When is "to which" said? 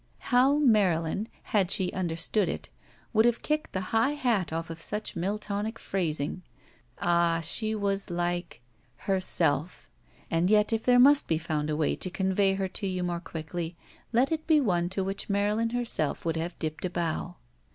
14.89-15.29